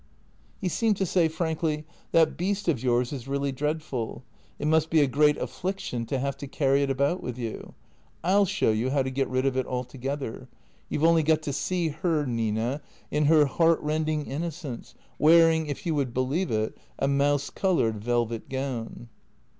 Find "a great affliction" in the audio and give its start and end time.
4.99-6.07